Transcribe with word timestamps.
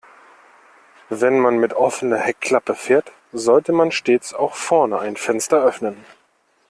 Wenn 1.11 1.37
man 1.39 1.59
mit 1.59 1.73
offener 1.73 2.17
Heckklappe 2.17 2.73
fährt, 2.73 3.11
sollte 3.33 3.71
man 3.71 3.91
stets 3.91 4.33
auch 4.33 4.55
vorne 4.55 4.97
ein 4.97 5.15
Fenster 5.15 5.61
öffnen. 5.61 5.95